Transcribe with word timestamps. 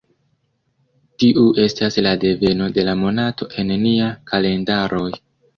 Tiu 1.23 1.43
estas 1.65 1.99
la 2.07 2.15
deveno 2.25 2.71
de 2.79 2.87
la 2.89 2.97
monato 3.05 3.51
en 3.65 3.73
nia 3.87 4.11
kalendaroj. 4.33 5.09